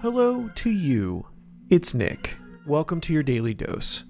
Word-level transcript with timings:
Hello 0.00 0.48
to 0.54 0.70
you. 0.70 1.26
It's 1.70 1.92
Nick. 1.92 2.36
Welcome 2.66 3.00
to 3.02 3.12
your 3.12 3.22
daily 3.22 3.52
dose. 3.52 4.04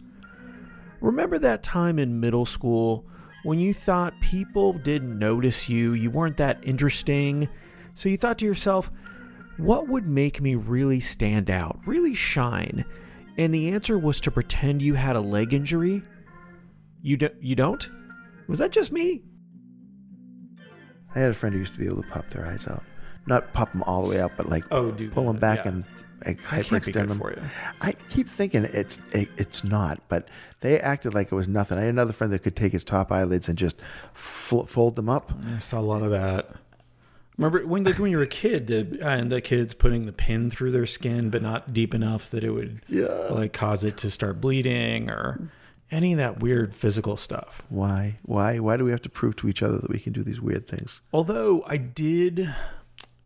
Remember 1.01 1.39
that 1.39 1.63
time 1.63 1.99
in 1.99 2.21
middle 2.21 2.45
school 2.45 3.07
when 3.45 3.59
you 3.59 3.73
thought 3.73 4.21
people 4.21 4.73
didn't 4.73 5.19
notice 5.19 5.69
you, 5.69 5.95
you 5.95 6.11
weren't 6.11 6.37
that 6.39 6.59
interesting? 6.63 7.49
So 7.95 8.09
you 8.09 8.17
thought 8.17 8.39
to 8.39 8.45
yourself, 8.45 8.91
what 9.57 9.89
would 9.89 10.07
make 10.07 10.41
me 10.41 10.55
really 10.55 11.01
stand 11.01 11.51
out, 11.51 11.79
really 11.87 12.15
shine? 12.15 12.85
And 13.37 13.55
the 13.55 13.71
answer 13.71 13.99
was 13.99 14.21
to 14.23 14.31
pretend 14.31 14.83
you 14.83 14.95
had 14.95 15.17
a 15.17 15.21
leg 15.21 15.55
injury? 15.55 16.03
You, 17.01 17.17
don't. 17.17 17.43
you 17.43 17.55
don't? 17.55 17.89
Was 18.49 18.59
that 18.59 18.73
just 18.73 18.93
me? 18.93 19.23
I 21.15 21.21
had 21.21 21.31
a 21.31 21.35
friend 21.35 21.55
who 21.55 21.61
used 21.61 21.73
to 21.73 21.79
be 21.79 21.87
able 21.87 22.03
to 22.03 22.09
pop 22.09 22.29
their 22.29 22.45
eyes 22.45 22.69
out. 22.69 22.83
Not 23.29 23.53
pop 23.53 23.73
them 23.73 23.83
all 23.85 24.03
the 24.05 24.09
way 24.11 24.21
out, 24.21 24.33
but 24.37 24.49
like 24.49 24.65
Oh, 24.71 24.91
do 24.91 25.11
pull 25.11 25.25
them 25.27 25.39
back 25.39 25.59
yeah. 25.65 25.69
and 25.73 25.85
like 26.27 26.41
hyperextend 26.43 27.09
them. 27.09 27.23
I 27.81 27.93
keep 28.09 28.29
thinking 28.29 28.65
it's 28.65 29.01
it, 29.15 29.29
it's 29.37 29.63
not, 29.63 30.01
but 30.09 30.29
they 30.61 30.81
acted 30.81 31.15
like 31.15 31.31
it 31.31 31.35
was 31.35 31.47
nothing. 31.47 31.79
I 31.79 31.83
had 31.83 31.91
another 31.91 32.13
friend 32.13 32.33
that 32.33 32.41
could 32.41 32.57
take 32.57 32.73
his 32.73 32.83
top 32.85 33.13
eyelids 33.13 33.49
and 33.49 33.57
just 33.57 33.77
fl- 34.13 34.63
fold 34.65 34.97
them 34.97 35.09
up. 35.09 35.31
I 35.55 35.59
saw 35.59 35.79
a 35.79 35.83
lot 35.83 36.03
of 36.03 36.11
that. 36.11 36.51
Remember 37.37 37.65
when, 37.65 37.85
like, 37.85 38.01
when 38.01 38.11
you 38.11 38.17
were 38.17 38.25
a 38.25 38.27
kid, 38.27 38.67
the, 38.67 38.99
and 39.01 39.31
the 39.31 39.41
kids 39.41 39.73
putting 39.73 40.07
the 40.07 40.13
pin 40.13 40.51
through 40.51 40.73
their 40.73 40.87
skin, 40.87 41.31
but 41.31 41.41
not 41.41 41.73
deep 41.73 41.95
enough 41.95 42.31
that 42.31 42.43
it 42.43 42.51
would 42.51 42.81
Yeah. 42.89 43.29
like 43.31 43.53
cause 43.53 43.85
it 43.85 43.97
to 43.99 44.11
start 44.11 44.41
bleeding 44.41 45.09
or 45.09 45.49
any 45.89 46.13
of 46.15 46.19
that 46.19 46.41
weird 46.41 46.75
physical 46.75 47.17
stuff. 47.17 47.63
Why? 47.69 48.17
Why? 48.25 48.59
Why 48.59 48.77
do 48.77 48.85
we 48.85 48.91
have 48.91 49.03
to 49.03 49.09
prove 49.09 49.37
to 49.37 49.49
each 49.49 49.63
other 49.63 49.79
that 49.79 49.89
we 49.89 50.01
can 50.01 50.13
do 50.13 50.25
these 50.25 50.41
weird 50.41 50.67
things? 50.67 51.01
Although 51.13 51.63
I 51.69 51.77
did, 51.77 52.53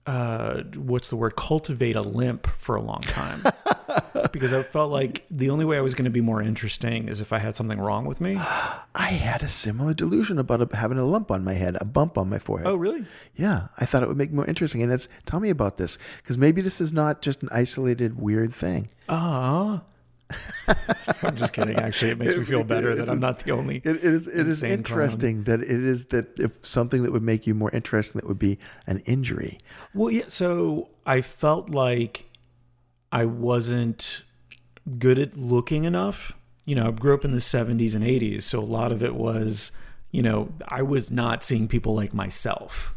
uh, 0.06 0.62
what's 0.74 1.08
the 1.10 1.16
word? 1.16 1.36
Cultivate 1.36 1.96
a 1.96 2.02
limp 2.02 2.46
for 2.58 2.74
a 2.74 2.82
long 2.82 3.00
time 3.00 3.44
because 4.32 4.52
I 4.52 4.62
felt 4.62 4.90
like 4.90 5.24
the 5.30 5.50
only 5.50 5.64
way 5.64 5.76
I 5.76 5.80
was 5.80 5.94
going 5.94 6.06
to 6.06 6.10
be 6.10 6.20
more 6.20 6.42
interesting 6.42 7.08
is 7.08 7.20
if 7.20 7.32
I 7.32 7.38
had 7.38 7.54
something 7.54 7.78
wrong 7.78 8.04
with 8.04 8.20
me. 8.20 8.36
I 8.94 9.10
had 9.10 9.42
a 9.42 9.48
similar 9.48 9.94
delusion 9.94 10.38
about 10.38 10.72
having 10.74 10.98
a 10.98 11.04
lump 11.04 11.30
on 11.30 11.44
my 11.44 11.54
head, 11.54 11.76
a 11.80 11.84
bump 11.84 12.18
on 12.18 12.28
my 12.28 12.38
forehead. 12.38 12.66
Oh, 12.66 12.74
really? 12.74 13.04
Yeah, 13.36 13.68
I 13.78 13.86
thought 13.86 14.02
it 14.02 14.08
would 14.08 14.16
make 14.16 14.30
me 14.30 14.36
more 14.36 14.46
interesting. 14.46 14.82
And 14.82 14.92
it's 14.92 15.08
tell 15.24 15.40
me 15.40 15.50
about 15.50 15.76
this 15.76 15.98
because 16.18 16.36
maybe 16.36 16.62
this 16.62 16.80
is 16.80 16.92
not 16.92 17.22
just 17.22 17.42
an 17.42 17.48
isolated 17.52 18.20
weird 18.20 18.52
thing. 18.52 18.88
Ah. 19.08 19.82
I'm 21.22 21.36
just 21.36 21.52
kidding. 21.52 21.76
Actually, 21.76 22.12
it 22.12 22.18
makes 22.18 22.36
me 22.36 22.44
feel 22.44 22.64
better 22.64 22.94
that 22.94 23.08
I'm 23.08 23.20
not 23.20 23.40
the 23.40 23.52
only. 23.52 23.76
It, 23.84 23.96
it 23.96 24.04
is. 24.04 24.28
It 24.28 24.46
is 24.46 24.62
insane 24.62 24.82
clown. 24.82 25.00
interesting 25.00 25.44
that 25.44 25.60
it 25.60 25.70
is 25.70 26.06
that 26.06 26.26
if 26.38 26.64
something 26.64 27.02
that 27.02 27.12
would 27.12 27.22
make 27.22 27.46
you 27.46 27.54
more 27.54 27.70
interesting 27.70 28.20
that 28.20 28.28
would 28.28 28.38
be 28.38 28.58
an 28.86 28.98
injury. 29.00 29.58
Well, 29.94 30.10
yeah. 30.10 30.24
So 30.28 30.90
I 31.06 31.20
felt 31.20 31.70
like 31.70 32.30
I 33.10 33.24
wasn't 33.26 34.22
good 34.98 35.18
at 35.18 35.36
looking 35.36 35.84
enough. 35.84 36.32
You 36.64 36.76
know, 36.76 36.88
I 36.88 36.90
grew 36.92 37.14
up 37.14 37.24
in 37.24 37.32
the 37.32 37.38
70s 37.38 37.94
and 37.94 38.04
80s, 38.04 38.42
so 38.42 38.60
a 38.60 38.64
lot 38.64 38.92
of 38.92 39.02
it 39.02 39.14
was, 39.14 39.72
you 40.10 40.22
know, 40.22 40.52
I 40.68 40.82
was 40.82 41.10
not 41.10 41.42
seeing 41.42 41.68
people 41.68 41.94
like 41.94 42.14
myself 42.14 42.94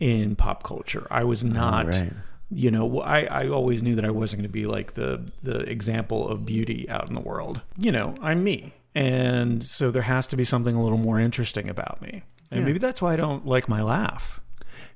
in 0.00 0.34
pop 0.34 0.62
culture. 0.62 1.06
I 1.10 1.24
was 1.24 1.44
oh, 1.44 1.48
not. 1.48 1.86
right. 1.86 2.12
You 2.54 2.70
know, 2.70 3.00
I, 3.00 3.22
I 3.24 3.48
always 3.48 3.82
knew 3.82 3.94
that 3.94 4.04
I 4.04 4.10
wasn't 4.10 4.40
going 4.42 4.48
to 4.48 4.52
be 4.52 4.66
like 4.66 4.92
the 4.92 5.26
the 5.42 5.60
example 5.60 6.28
of 6.28 6.44
beauty 6.44 6.88
out 6.90 7.08
in 7.08 7.14
the 7.14 7.20
world. 7.20 7.62
You 7.78 7.92
know, 7.92 8.14
I'm 8.20 8.44
me, 8.44 8.74
and 8.94 9.62
so 9.62 9.90
there 9.90 10.02
has 10.02 10.26
to 10.28 10.36
be 10.36 10.44
something 10.44 10.74
a 10.76 10.82
little 10.82 10.98
more 10.98 11.18
interesting 11.18 11.68
about 11.68 12.02
me, 12.02 12.22
and 12.50 12.60
Yeah. 12.60 12.66
maybe 12.66 12.78
that's 12.78 13.00
why 13.00 13.14
I 13.14 13.16
don't 13.16 13.46
like 13.46 13.68
my 13.68 13.82
laugh. 13.82 14.40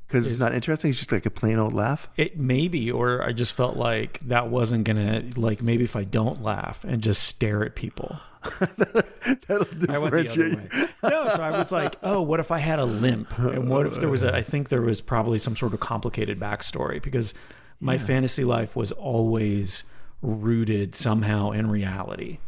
Because 0.07 0.27
it's 0.27 0.39
not 0.39 0.55
interesting. 0.55 0.91
It's 0.91 0.99
just 1.01 1.11
like 1.11 1.27
a 1.27 1.31
plain 1.31 1.59
old 1.59 1.75
laugh. 1.75 2.09
It 2.17 2.39
maybe, 2.39 2.91
or 2.91 3.23
I 3.23 3.33
just 3.33 3.53
felt 3.53 3.77
like 3.77 4.21
that 4.21 4.49
wasn't 4.49 4.85
gonna 4.85 5.25
like 5.37 5.63
maybe 5.63 5.85
if 5.85 5.97
I 5.97 6.05
don't 6.05 6.43
laugh 6.43 6.85
and 6.85 7.03
just 7.03 7.23
stare 7.25 7.65
at 7.65 7.75
people. 7.75 8.17
That'll 8.61 9.67
I 9.89 9.99
went 9.99 10.15
the 10.15 10.21
other 10.21 10.23
differentiate. 10.23 10.73
way. 10.73 10.89
No, 11.03 11.29
so 11.31 11.43
I 11.43 11.51
was 11.51 11.73
like, 11.73 11.97
oh, 12.05 12.23
what 12.23 12.39
if 12.39 12.53
I 12.53 12.59
had 12.59 12.79
a 12.79 12.85
limp? 12.85 13.37
And 13.39 13.69
what 13.69 13.87
if 13.87 13.97
there 13.97 14.09
was 14.09 14.23
a? 14.23 14.35
I 14.35 14.43
think 14.43 14.69
there 14.69 14.83
was 14.83 15.01
probably 15.01 15.39
some 15.39 15.57
sort 15.57 15.75
of 15.75 15.81
complicated 15.81 16.39
backstory 16.39 17.03
because 17.03 17.35
my 17.81 17.99
fantasy 17.99 18.45
life 18.45 18.77
was 18.77 18.93
always 18.93 19.83
rooted 20.23 20.95
somehow 20.95 21.51
in 21.51 21.69
reality, 21.69 22.39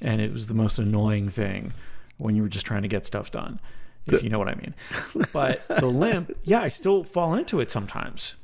and 0.00 0.20
it 0.20 0.32
was 0.32 0.46
the 0.46 0.54
most 0.54 0.78
annoying 0.78 1.28
thing 1.28 1.72
when 2.16 2.36
you 2.36 2.42
were 2.42 2.48
just 2.48 2.66
trying 2.66 2.82
to 2.82 2.88
get 2.88 3.04
stuff 3.04 3.30
done, 3.30 3.60
if 4.12 4.22
you 4.22 4.30
know 4.30 4.38
what 4.38 4.48
I 4.48 4.54
mean. 4.54 4.74
But 5.32 5.66
the 5.68 5.86
limp, 5.86 6.32
yeah, 6.44 6.60
I 6.60 6.68
still 6.68 7.04
fall 7.04 7.34
into 7.34 7.60
it 7.60 7.70
sometimes. 7.70 8.34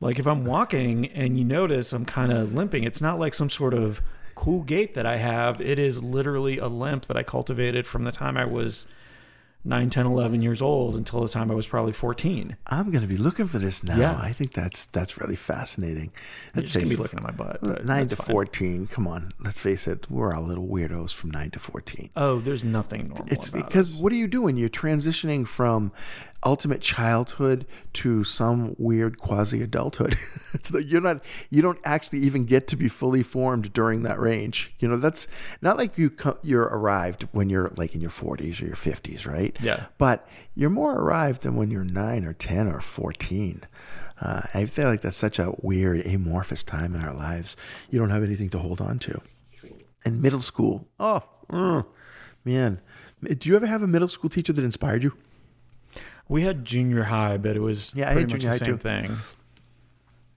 Like 0.00 0.18
if 0.18 0.26
I'm 0.26 0.44
walking 0.44 1.06
and 1.06 1.38
you 1.38 1.44
notice 1.44 1.92
I'm 1.92 2.04
kind 2.04 2.32
of 2.32 2.52
limping, 2.52 2.84
it's 2.84 3.00
not 3.00 3.18
like 3.18 3.34
some 3.34 3.50
sort 3.50 3.74
of 3.74 4.02
cool 4.34 4.62
gait 4.62 4.94
that 4.94 5.06
I 5.06 5.16
have. 5.16 5.60
It 5.60 5.78
is 5.78 6.02
literally 6.02 6.58
a 6.58 6.66
limp 6.66 7.06
that 7.06 7.16
I 7.16 7.22
cultivated 7.22 7.86
from 7.86 8.04
the 8.04 8.12
time 8.12 8.36
I 8.36 8.44
was 8.44 8.86
9, 9.66 9.88
10, 9.90 10.04
11 10.06 10.42
years 10.42 10.60
old 10.60 10.94
until 10.94 11.20
the 11.20 11.28
time 11.28 11.50
I 11.50 11.54
was 11.54 11.66
probably 11.66 11.92
14. 11.92 12.56
I'm 12.66 12.90
going 12.90 13.00
to 13.00 13.06
be 13.08 13.16
looking 13.16 13.46
for 13.46 13.58
this 13.58 13.82
now. 13.82 13.96
Yeah. 13.96 14.18
I 14.20 14.32
think 14.32 14.52
that's 14.52 14.86
that's 14.86 15.18
really 15.18 15.36
fascinating. 15.36 16.12
You're 16.54 16.62
just 16.62 16.74
going 16.74 16.84
to 16.86 16.90
be 16.90 17.00
looking 17.00 17.18
at 17.18 17.22
my 17.24 17.30
butt. 17.30 17.60
But 17.62 17.84
Nine 17.84 18.06
to 18.08 18.16
fine. 18.16 18.26
fourteen. 18.26 18.86
Come 18.86 19.06
on, 19.06 19.32
let's 19.40 19.60
face 19.60 19.86
it. 19.86 20.10
We're 20.10 20.34
all 20.34 20.42
little 20.42 20.66
weirdos 20.66 21.12
from 21.14 21.30
nine 21.30 21.50
to 21.52 21.58
fourteen. 21.58 22.10
Oh, 22.14 22.40
there's 22.40 22.62
nothing 22.64 23.08
normal 23.08 23.26
It's 23.30 23.48
because 23.50 23.94
us. 23.94 24.00
what 24.00 24.12
are 24.12 24.16
you 24.16 24.26
doing? 24.28 24.56
You're 24.56 24.68
transitioning 24.68 25.46
from 25.46 25.92
ultimate 26.46 26.82
childhood 26.82 27.64
to 27.94 28.22
some 28.22 28.74
weird 28.78 29.18
quasi 29.18 29.62
adulthood. 29.62 30.14
it's 30.52 30.72
like 30.74 30.84
you're 30.86 31.00
not 31.00 31.24
you 31.48 31.62
don't 31.62 31.78
actually 31.84 32.18
even 32.20 32.44
get 32.44 32.66
to 32.68 32.76
be 32.76 32.86
fully 32.88 33.22
formed 33.22 33.72
during 33.72 34.02
that 34.02 34.20
range. 34.20 34.74
You 34.78 34.88
know, 34.88 34.96
that's 34.98 35.26
not 35.62 35.78
like 35.78 35.96
you 35.96 36.12
you're 36.42 36.64
arrived 36.64 37.26
when 37.32 37.48
you're 37.48 37.72
like 37.76 37.94
in 37.94 38.00
your 38.02 38.10
40s 38.10 38.60
or 38.62 38.66
your 38.66 38.76
50s, 38.76 39.26
right? 39.26 39.53
Yeah. 39.60 39.86
But 39.98 40.28
you're 40.54 40.70
more 40.70 40.94
arrived 40.94 41.42
than 41.42 41.56
when 41.56 41.70
you're 41.70 41.84
9 41.84 42.24
or 42.24 42.32
10 42.32 42.68
or 42.68 42.80
14. 42.80 43.62
Uh, 44.20 44.42
I 44.54 44.64
feel 44.66 44.88
like 44.88 45.02
that's 45.02 45.16
such 45.16 45.38
a 45.38 45.54
weird 45.62 46.06
amorphous 46.06 46.62
time 46.62 46.94
in 46.94 47.02
our 47.02 47.12
lives. 47.12 47.56
You 47.90 47.98
don't 47.98 48.10
have 48.10 48.22
anything 48.22 48.50
to 48.50 48.58
hold 48.58 48.80
on 48.80 48.98
to. 49.00 49.20
And 50.04 50.22
middle 50.22 50.40
school. 50.40 50.86
Oh, 51.00 51.22
mm, 51.50 51.84
man. 52.44 52.80
Do 53.22 53.48
you 53.48 53.56
ever 53.56 53.66
have 53.66 53.82
a 53.82 53.86
middle 53.86 54.08
school 54.08 54.30
teacher 54.30 54.52
that 54.52 54.64
inspired 54.64 55.02
you? 55.02 55.14
We 56.28 56.42
had 56.42 56.64
junior 56.64 57.04
high, 57.04 57.36
but 57.38 57.56
it 57.56 57.60
was 57.60 57.92
Yeah, 57.94 58.12
pretty 58.12 58.32
much 58.32 58.44
the 58.44 58.52
same 58.52 58.66
too. 58.72 58.76
thing. 58.78 59.16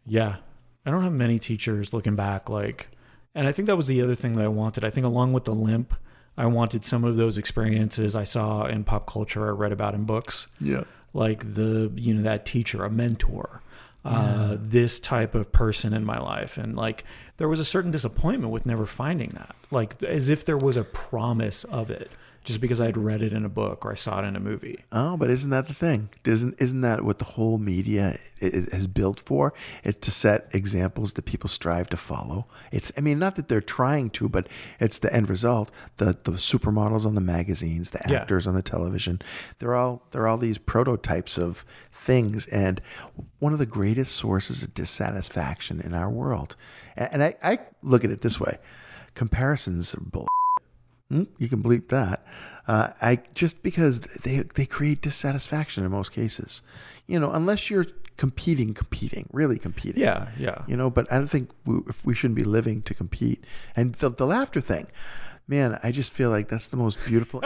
Yeah. 0.06 0.38
I 0.86 0.92
don't 0.92 1.04
have 1.04 1.14
many 1.14 1.38
teachers 1.40 1.94
looking 1.94 2.16
back 2.16 2.50
like 2.50 2.88
and 3.36 3.46
I 3.48 3.52
think 3.52 3.68
that 3.68 3.76
was 3.76 3.86
the 3.88 4.02
other 4.02 4.16
thing 4.16 4.34
that 4.34 4.44
I 4.44 4.48
wanted. 4.48 4.84
I 4.84 4.90
think 4.90 5.06
along 5.06 5.32
with 5.34 5.44
the 5.44 5.54
limp, 5.54 5.94
I 6.38 6.46
wanted 6.46 6.86
some 6.86 7.04
of 7.04 7.18
those 7.18 7.38
experiences 7.38 8.16
I 8.16 8.24
saw 8.24 8.66
in 8.66 8.84
pop 8.84 9.08
culture 9.08 9.48
I 9.48 9.50
read 9.50 9.72
about 9.72 9.96
in 9.96 10.06
books. 10.06 10.48
Yeah. 10.60 10.84
Like 11.14 11.56
the 11.56 11.92
you 11.96 12.14
know, 12.14 12.22
that 12.24 12.46
teacher, 12.46 12.84
a 12.84 12.90
mentor. 12.90 13.62
Uh, 14.06 14.56
this 14.58 15.02
type 15.02 15.36
of 15.36 15.52
person 15.52 15.92
in 15.92 16.06
my 16.06 16.18
life 16.18 16.58
and 16.58 16.78
like 16.78 17.04
there 17.36 17.50
was 17.50 17.60
a 17.60 17.66
certain 17.66 17.92
disappointment 17.92 18.54
with 18.54 18.66
never 18.66 18.86
finding 18.86 19.28
that 19.32 19.54
like 19.70 20.02
as 20.02 20.30
if 20.30 20.46
there 20.46 20.58
was 20.58 20.78
a 20.78 20.84
promise 20.86 21.66
of 21.66 21.92
it 21.92 22.10
just 22.48 22.62
because 22.62 22.80
i'd 22.82 22.98
read 22.98 23.22
it 23.22 23.34
in 23.34 23.44
a 23.46 23.50
book 23.50 23.86
or 23.86 23.92
i 23.92 23.96
saw 23.96 24.20
it 24.22 24.26
in 24.26 24.36
a 24.36 24.40
movie 24.40 24.78
Oh, 24.92 25.16
but 25.18 25.30
isn't 25.30 25.52
that 25.52 25.68
the 25.68 25.74
thing? 25.74 26.10
Isn't 26.26 26.56
isn't 26.66 26.82
that 26.82 27.04
what 27.04 27.20
the 27.20 27.26
whole 27.36 27.58
media 27.74 28.18
is 28.40 28.88
built 28.88 29.20
for? 29.20 29.54
It's 29.84 30.00
to 30.08 30.12
set 30.12 30.40
examples 30.54 31.14
that 31.14 31.26
people 31.26 31.50
strive 31.50 31.88
to 31.90 31.98
follow. 31.98 32.48
It's 32.72 32.92
I 32.98 33.02
mean, 33.02 33.20
not 33.20 33.36
that 33.36 33.48
they're 33.50 33.62
trying 33.80 34.10
to, 34.18 34.30
but 34.30 34.48
it's 34.80 34.98
the 35.00 35.14
end 35.14 35.30
result. 35.30 35.70
The 35.98 36.18
the 36.24 36.32
supermodels 36.52 37.06
on 37.06 37.16
the 37.16 37.22
magazines, 37.38 37.92
the 37.92 38.00
Yeah. 38.08 38.22
actors 38.22 38.48
on 38.48 38.56
the 38.56 38.62
television, 38.64 39.22
they're 39.60 39.76
all 39.76 40.02
they're 40.12 40.28
all 40.28 40.38
these 40.38 40.58
prototypes 40.58 41.38
of 41.38 41.66
things. 41.92 42.48
And 42.48 42.82
one 43.40 43.54
of 43.54 43.60
the 43.60 43.66
greatest 43.80 44.16
sources 44.16 44.64
of 44.64 44.74
dissatisfaction 44.74 45.82
in 45.82 45.94
our 45.94 46.10
world, 46.10 46.56
a- 46.96 47.12
and 47.14 47.22
I, 47.24 47.36
I 47.44 47.60
look 47.84 48.04
at 48.06 48.12
it 48.12 48.22
this 48.22 48.40
way: 48.40 48.58
comparisons 49.16 49.94
are 49.94 50.02
bull. 50.02 50.28
Hmm, 51.10 51.24
you 51.38 51.48
can 51.48 51.64
bleep 51.64 51.88
that. 51.90 52.26
Uh, 52.68 52.90
I 53.02 53.20
just 53.34 53.64
because 53.64 54.02
they 54.02 54.40
they 54.56 54.66
create 54.66 55.02
dissatisfaction 55.02 55.86
in 55.86 55.92
most 55.92 56.12
cases. 56.12 56.62
You 57.08 57.20
know, 57.20 57.32
unless 57.32 57.70
you're 57.70 57.86
competing, 58.18 58.74
competing, 58.74 59.30
really 59.32 59.60
competing. 59.60 60.02
yeah 60.02 60.28
yeah 60.38 60.64
You 60.68 60.76
know, 60.76 60.90
but 60.90 61.12
I 61.12 61.18
don't 61.18 61.30
think 61.30 61.52
we, 61.66 61.80
we 62.04 62.16
shouldn't 62.16 62.36
be 62.36 62.44
living 62.44 62.82
to 62.84 62.94
compete. 62.94 63.44
And 63.76 63.94
the, 63.96 64.10
the 64.10 64.26
laughter 64.26 64.60
thing, 64.60 64.88
man, 65.48 65.80
I 65.84 65.92
just 65.92 66.12
feel 66.12 66.30
like 66.32 66.50
that's 66.50 66.68
the 66.68 66.78
most 66.78 66.98
beautiful 67.06 67.42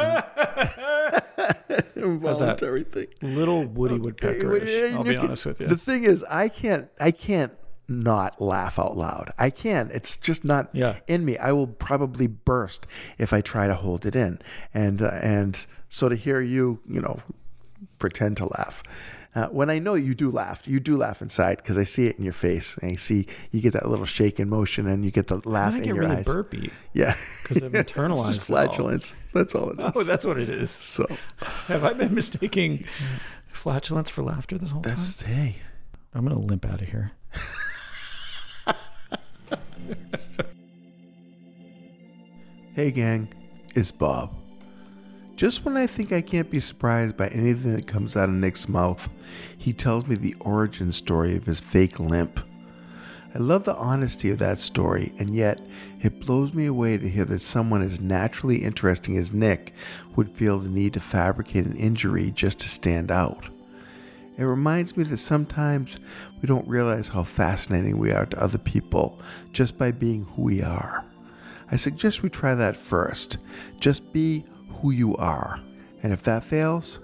involuntary 1.96 2.84
thing. 2.84 3.08
little 3.22 3.66
Woody 3.66 4.00
Woodpeckerish. 4.00 4.94
I'll 4.94 5.04
be 5.04 5.18
honest 5.18 5.46
with 5.46 5.62
you. 5.62 5.68
The 5.68 5.78
thing 5.78 6.04
is, 6.06 6.24
I 6.30 6.48
can't, 6.50 6.88
I 7.00 7.12
can't 7.12 7.54
not 7.92 8.42
laugh 8.42 8.80
out 8.80 8.96
loud. 8.98 9.32
I 9.38 9.50
can't. 9.50 9.92
It's 9.92 10.18
just 10.18 10.44
not 10.46 10.70
Yeah. 10.74 10.98
in 11.08 11.26
me. 11.26 11.38
I 11.38 11.52
will 11.52 11.68
probably 11.68 12.28
burst 12.28 12.88
if 13.18 13.34
I 13.34 13.42
try 13.42 13.68
to 13.68 13.76
hold 13.76 14.06
it 14.06 14.16
in. 14.16 14.40
And 14.74 15.02
uh, 15.02 15.12
and 15.22 15.66
so 15.90 16.10
to 16.10 16.16
hear 16.16 16.42
you, 16.42 16.80
you 16.90 17.02
know, 17.02 17.20
pretend 18.00 18.38
to 18.38 18.46
laugh, 18.46 18.82
Uh, 19.34 19.48
when 19.48 19.70
I 19.70 19.80
know 19.80 19.94
you 19.94 20.14
do 20.14 20.30
laugh, 20.30 20.68
you 20.68 20.82
do 20.82 20.98
laugh 20.98 21.22
inside 21.22 21.56
because 21.56 21.78
I 21.78 21.86
see 21.86 22.06
it 22.08 22.18
in 22.18 22.24
your 22.26 22.34
face. 22.34 22.78
And 22.82 22.92
I 22.92 22.96
see 22.96 23.28
you 23.52 23.62
get 23.62 23.72
that 23.74 23.88
little 23.90 24.06
shake 24.06 24.42
in 24.42 24.50
motion 24.50 24.88
and 24.88 25.06
you 25.06 25.12
get 25.12 25.28
the 25.28 25.40
laugh 25.46 25.74
in 25.74 25.86
your 25.86 25.96
really 25.96 26.18
eyes. 26.18 26.26
burpy. 26.26 26.70
Yeah. 26.94 27.16
'Cause 27.46 27.64
I've 27.64 27.72
internalized 27.86 28.28
it's 28.28 28.30
it 28.30 28.34
just 28.34 28.52
all. 28.52 28.58
flatulence. 28.58 29.16
That's 29.34 29.56
all 29.56 29.70
it 29.70 29.80
is. 29.86 29.92
Oh, 29.96 30.04
that's 30.04 30.26
what 30.26 30.38
it 30.38 30.50
is. 30.50 30.70
so 30.72 31.08
Have 31.68 31.86
I 31.86 31.94
been 31.94 32.14
mistaking 32.14 32.84
flatulence 33.48 34.10
for 34.10 34.22
laughter 34.24 34.58
this 34.58 34.72
whole 34.72 34.82
time? 34.82 34.96
that's, 34.96 35.22
hey. 35.22 35.58
I'm 36.14 36.26
gonna 36.28 36.38
limp 36.40 36.66
out 36.66 36.82
of 36.82 36.90
here. 36.90 37.12
Hey, 42.74 42.90
gang, 42.90 43.28
it's 43.76 43.92
Bob. 43.92 44.34
Just 45.36 45.66
when 45.66 45.76
I 45.76 45.88
think 45.88 46.14
I 46.14 46.22
can't 46.22 46.50
be 46.50 46.62
surprised 46.62 47.18
by 47.18 47.28
anything 47.28 47.76
that 47.76 47.86
comes 47.86 48.16
out 48.16 48.30
of 48.30 48.36
Nick's 48.36 48.70
mouth, 48.70 49.14
he 49.58 49.74
tells 49.74 50.08
me 50.08 50.16
the 50.16 50.38
origin 50.40 50.94
story 50.94 51.36
of 51.36 51.46
his 51.46 51.60
fake 51.60 52.00
limp. 52.00 52.40
I 53.36 53.40
love 53.40 53.66
the 53.66 53.76
honesty 53.76 54.30
of 54.30 54.40
that 54.40 54.58
story, 54.58 55.12
and 55.20 55.36
yet 55.36 55.60
it 56.02 56.22
blows 56.22 56.54
me 56.54 56.66
away 56.66 56.98
to 56.98 57.10
hear 57.10 57.26
that 57.26 57.42
someone 57.42 57.82
as 57.82 58.00
naturally 58.00 58.64
interesting 58.64 59.18
as 59.18 59.34
Nick 59.34 59.74
would 60.16 60.32
feel 60.32 60.58
the 60.58 60.70
need 60.70 60.94
to 60.94 61.02
fabricate 61.02 61.66
an 61.66 61.76
injury 61.76 62.32
just 62.32 62.60
to 62.60 62.70
stand 62.70 63.12
out. 63.12 63.50
It 64.42 64.46
reminds 64.46 64.98
me 64.98 65.04
that 65.04 65.18
sometimes 65.18 66.00
we 66.42 66.48
don't 66.48 66.68
realize 66.68 67.08
how 67.08 67.24
fascinating 67.24 68.00
we 68.00 68.12
are 68.12 68.26
to 68.26 68.42
other 68.42 68.58
people 68.58 69.20
just 69.54 69.78
by 69.78 69.92
being 69.92 70.26
who 70.26 70.42
we 70.42 70.64
are. 70.64 71.06
I 71.72 71.76
suggest 71.76 72.24
we 72.24 72.30
try 72.30 72.56
that 72.56 72.76
first. 72.76 73.38
Just 73.80 74.12
be 74.12 74.44
who 74.82 74.90
you 74.90 75.16
are. 75.18 75.60
And 76.02 76.12
if 76.12 76.24
that 76.24 76.44
fails, 76.44 76.98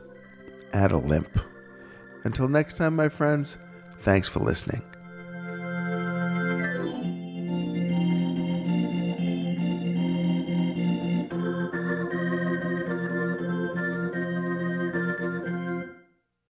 add 0.73 0.91
a 0.91 0.97
limp. 0.97 1.39
Until 2.23 2.47
next 2.47 2.75
time, 2.75 2.95
my 2.95 3.07
friends, 3.07 3.57
thanks 4.01 4.27
for 4.27 4.39
listening. 4.39 4.81